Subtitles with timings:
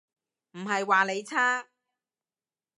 [0.53, 1.67] 唔係話你差